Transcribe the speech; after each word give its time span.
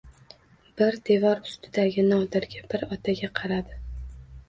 Bir 0.81 0.97
devor 1.09 1.45
ustidagi 1.51 2.07
Nodirga, 2.09 2.67
bir 2.75 2.89
otaga 2.99 3.33
qaradi 3.43 3.83